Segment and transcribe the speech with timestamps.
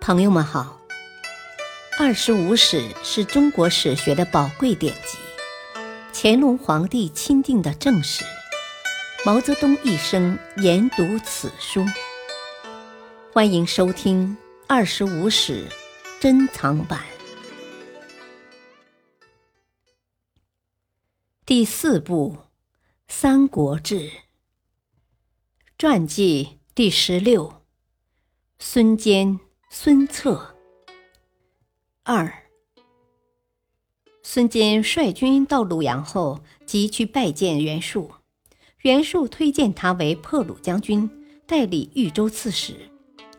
[0.00, 0.80] 朋友们好，
[2.02, 5.18] 《二十五史》是中国史学的宝贵典籍，
[6.14, 8.24] 乾隆皇帝钦定的正史。
[9.26, 11.84] 毛泽东一生研读此书。
[13.30, 14.28] 欢迎收听
[14.66, 15.68] 《二十五史》
[16.18, 17.04] 珍藏版
[21.44, 22.38] 第四部
[23.06, 23.96] 《三国志》
[25.76, 27.62] 传记第十六：
[28.58, 29.38] 孙坚。
[29.72, 30.56] 孙策
[32.02, 32.42] 二，
[34.20, 38.10] 孙坚率军到鲁阳后，即去拜见袁术。
[38.80, 41.08] 袁术推荐他为破虏将军，
[41.46, 42.90] 代理豫州刺史。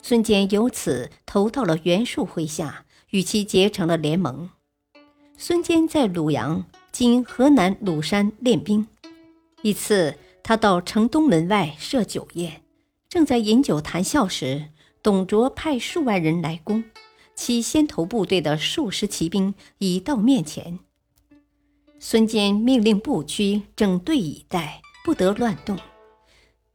[0.00, 4.48] 孙坚由此投到了袁术麾下，与其结成了联盟。
[5.36, 8.88] 孙坚在鲁阳（今河南鲁山）练兵。
[9.60, 12.62] 一次，他到城东门外设酒宴，
[13.10, 14.70] 正在饮酒谈笑时。
[15.04, 16.82] 董卓派数万人来攻，
[17.34, 20.78] 其先头部队的数十骑兵已到面前。
[21.98, 25.78] 孙坚命令步军整队以待，不得乱动。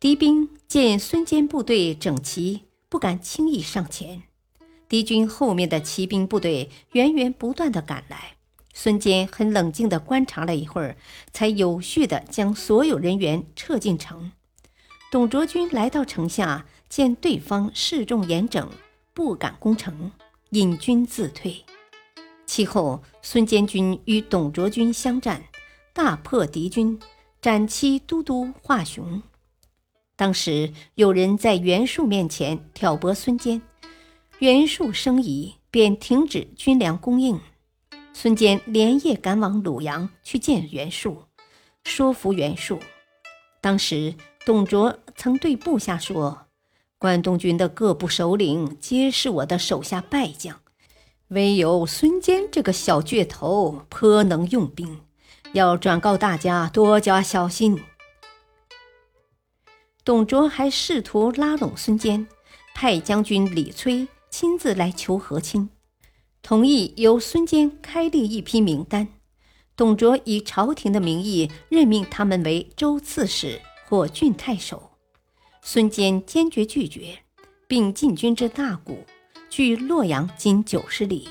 [0.00, 4.22] 敌兵见孙坚部队整齐，不敢轻易上前。
[4.88, 8.36] 敌军后面的骑兵部队源源不断地赶来，
[8.72, 10.96] 孙坚很冷静地观察了一会儿，
[11.30, 14.32] 才有序地将所有人员撤进城。
[15.10, 16.64] 董卓军来到城下。
[16.88, 18.68] 见对方示众严整，
[19.12, 20.12] 不敢攻城，
[20.50, 21.64] 引军自退。
[22.46, 25.42] 其后，孙坚军与董卓军相战，
[25.92, 27.00] 大破敌军，
[27.40, 29.22] 斩七都督华雄。
[30.14, 33.60] 当时有人在袁术面前挑拨孙坚，
[34.38, 37.40] 袁术生疑，便停止军粮供应。
[38.12, 41.24] 孙坚连夜赶往鲁阳去见袁术，
[41.82, 42.78] 说服袁术。
[43.60, 46.43] 当时董卓曾对部下说。
[47.04, 50.62] 关东军的各部首领皆是我的手下败将，
[51.28, 55.02] 唯有孙坚这个小倔头颇能用兵，
[55.52, 57.78] 要转告大家多加小心。
[60.02, 62.26] 董卓还试图拉拢孙坚，
[62.74, 65.68] 派将军李催亲自来求和亲，
[66.40, 69.08] 同意由孙坚开立一批名单，
[69.76, 74.92] 董卓以朝廷的名义任命他们为州刺史或郡太守。
[75.66, 77.20] 孙坚坚决拒绝，
[77.66, 78.98] 并进军至大谷，
[79.48, 81.26] 距洛阳仅九十里。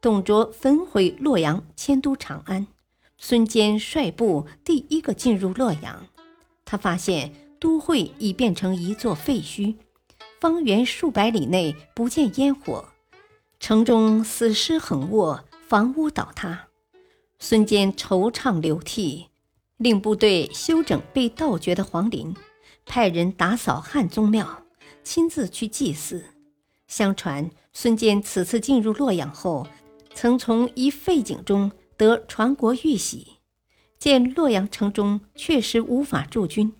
[0.00, 2.68] 董卓焚毁洛阳，迁都长安。
[3.18, 6.06] 孙坚率部第一个进入洛阳，
[6.64, 9.74] 他发现都会已变成一座废墟，
[10.38, 12.88] 方圆数百里内不见烟火，
[13.58, 16.68] 城中死尸横卧，房屋倒塌。
[17.40, 19.26] 孙坚惆怅流涕，
[19.76, 22.32] 令部队修整被盗掘的皇陵。
[22.86, 24.64] 派人打扫汉宗庙，
[25.02, 26.24] 亲自去祭祀。
[26.86, 29.66] 相传孙坚此次进入洛阳后，
[30.14, 33.38] 曾从一废井中得传国玉玺。
[33.98, 36.72] 见洛阳城中确实无法驻军，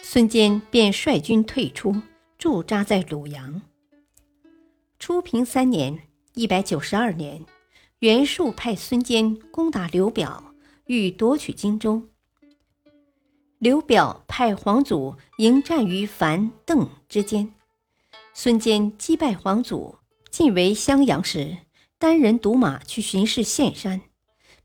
[0.00, 2.00] 孙坚便率军退出，
[2.38, 3.60] 驻扎在鲁阳。
[4.98, 5.98] 初平三年
[6.34, 7.44] （一百九十二年），
[7.98, 10.54] 袁术派孙坚攻打刘表，
[10.86, 12.08] 欲夺取荆州。
[13.62, 17.54] 刘表派黄祖迎战于樊邓之间，
[18.34, 19.98] 孙坚击败黄祖，
[20.32, 21.58] 进围襄阳时，
[21.96, 24.00] 单人独马去巡视岘山，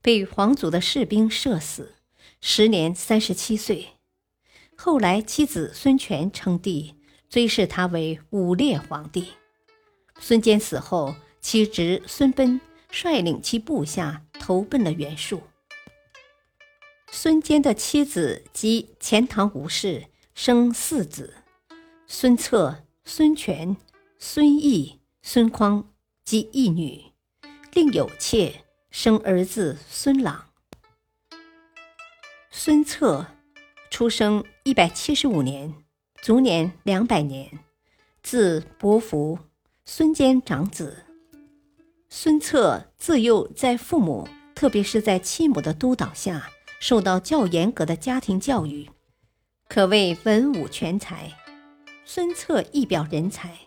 [0.02, 1.94] 被黄祖的士兵射死，
[2.42, 3.90] 时年三十七岁。
[4.76, 6.96] 后来妻子孙权称帝，
[7.30, 9.28] 追谥他为武烈皇帝。
[10.20, 12.60] 孙坚死后，其侄孙贲
[12.90, 15.44] 率领其部下投奔了袁术。
[17.10, 21.34] 孙坚的妻子及钱塘吴氏生四子：
[22.06, 23.76] 孙策、孙权、
[24.20, 25.90] 孙毅、孙匡
[26.24, 27.06] 及一女，
[27.74, 30.46] 另有妾，生儿子孙朗。
[32.52, 33.26] 孙策
[33.90, 35.74] 出生一百七十五年，
[36.22, 37.60] 卒年两百年，
[38.22, 39.40] 字伯符，
[39.86, 41.06] 孙坚长子。
[42.10, 46.50] 孙策自幼在父母，特别是在妻母的督导下。
[46.80, 48.90] 受到较严格的家庭教育，
[49.68, 51.32] 可谓文武全才。
[52.06, 53.58] 孙策一表人才，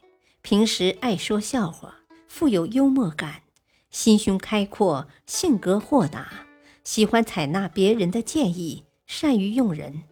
[0.41, 1.97] 平时爱说笑话，
[2.27, 3.43] 富有幽默感，
[3.91, 6.47] 心胸开阔，性格豁达，
[6.85, 10.05] 喜欢采纳别人的建议，善于用人。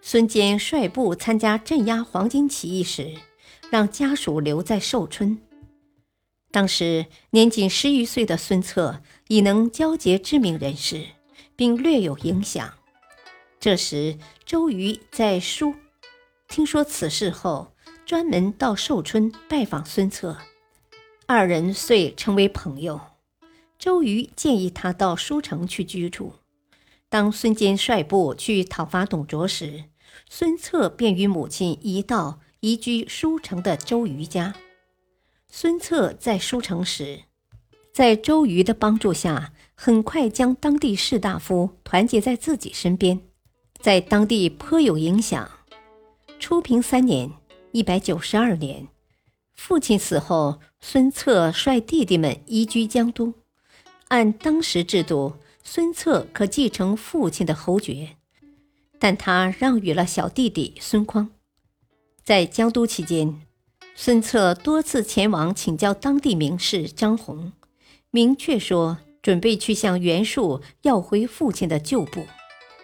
[0.00, 3.14] 孙坚率部参加镇压黄巾起义时，
[3.70, 5.38] 让家属留在寿春。
[6.50, 11.15] 当时年仅十余岁的孙策已能交结知名人士。
[11.56, 12.74] 并略有影响。
[13.58, 15.74] 这时，周瑜在书
[16.46, 17.72] 听说此事后，
[18.04, 20.36] 专门到寿春拜访孙策，
[21.26, 23.00] 二人遂成为朋友。
[23.78, 26.34] 周瑜建议他到舒城去居住。
[27.08, 29.84] 当孙坚率部去讨伐董卓时，
[30.28, 34.54] 孙策便与母亲一道移居舒城的周瑜家。
[35.48, 37.22] 孙策在舒城时，
[37.92, 43.20] 在周瑜的帮助下，很快将当地士大夫团结在自己身边，
[43.78, 45.48] 在当地颇有影响。
[46.40, 47.30] 初平三年
[47.72, 48.88] （一百九十二年），
[49.54, 53.34] 父亲死后，孙策率弟弟们移居江都。
[54.08, 58.16] 按当时制度，孙策可继承父亲的侯爵，
[58.98, 61.30] 但他让与了小弟弟孙匡。
[62.24, 63.42] 在江都期间，
[63.94, 67.52] 孙策多次前往请教当地名士张宏，
[68.10, 72.28] 明确说准备去向袁术要回父亲的旧部，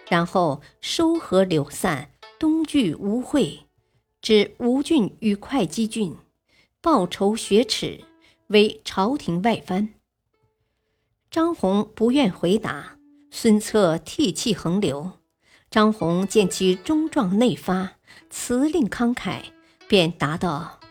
[0.09, 3.61] 然后收合柳散，东拒吴会，
[4.21, 6.17] 指吴郡与会稽郡，
[6.81, 8.03] 报仇雪耻，
[8.47, 9.93] 为朝廷外藩。
[11.31, 12.97] 张宏不愿回答，
[13.31, 15.13] 孙策涕泣横流。
[15.71, 17.93] 张宏见其中壮内发，
[18.29, 19.43] 辞令慷慨，
[19.87, 20.81] 便答道：“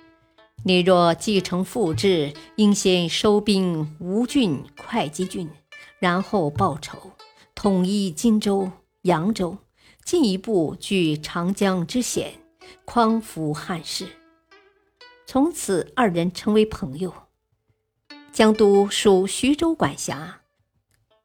[0.65, 5.51] 你若继承父志，应先收兵吴郡、会稽郡，
[5.99, 7.11] 然后报仇，
[7.53, 8.71] 统一荆州、
[9.03, 9.59] 扬州，
[10.05, 12.35] 进一步据长江之险，
[12.85, 14.07] 匡扶汉室。”
[15.27, 17.13] 从此，二人成为朋友。
[18.33, 20.43] 江都属徐州管辖。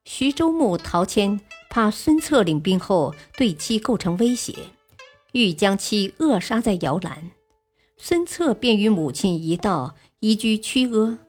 [0.03, 1.39] 徐州牧陶谦
[1.69, 4.55] 怕孙策领兵后对其构成威胁，
[5.33, 7.29] 欲将其扼杀在摇篮。
[7.97, 11.19] 孙策便与母亲一道移居曲阿，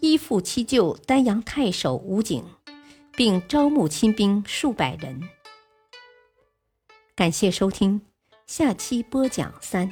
[0.00, 2.42] 依附其舅丹阳太守吴景，
[3.12, 5.22] 并招募亲兵数百人。
[7.14, 8.00] 感谢收听，
[8.46, 9.90] 下期播讲三，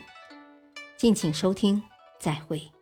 [0.97, 1.83] 敬请收听，
[2.21, 2.74] 再会。